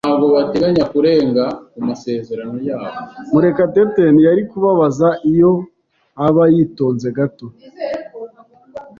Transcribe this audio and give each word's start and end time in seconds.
Murekatete 3.31 4.03
ntiyari 4.13 4.43
kubabaza 4.51 5.07
iyo 5.31 5.51
aba 6.25 6.43
yitonze 6.53 7.07
gato. 7.17 7.47